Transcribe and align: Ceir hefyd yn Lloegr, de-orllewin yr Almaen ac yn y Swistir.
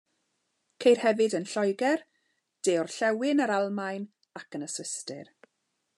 Ceir 0.85 1.01
hefyd 1.01 1.35
yn 1.39 1.45
Lloegr, 1.51 2.01
de-orllewin 2.69 3.45
yr 3.47 3.55
Almaen 3.59 4.11
ac 4.41 4.61
yn 4.61 4.69
y 4.71 4.75
Swistir. 4.79 5.33